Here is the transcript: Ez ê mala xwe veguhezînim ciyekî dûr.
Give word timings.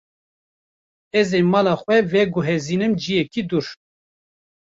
Ez 1.19 1.29
ê 1.39 1.41
mala 1.51 1.73
xwe 1.81 1.97
veguhezînim 2.11 2.93
ciyekî 3.01 3.41
dûr. 3.49 3.65